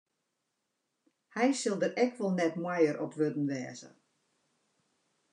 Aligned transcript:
Hy 1.35 1.49
sil 1.59 1.77
der 1.81 1.93
ek 2.03 2.13
wol 2.19 2.33
net 2.37 2.55
moaier 2.63 2.97
op 3.03 3.13
wurden 3.17 3.49
wêze. 3.51 3.89